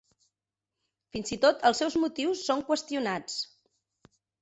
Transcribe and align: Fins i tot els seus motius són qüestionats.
Fins 1.17 1.35
i 1.37 1.39
tot 1.45 1.63
els 1.71 1.83
seus 1.83 1.99
motius 2.07 2.43
són 2.51 2.67
qüestionats. 2.73 3.41